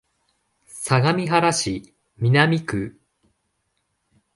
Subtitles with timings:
[0.65, 2.99] 相模原市南区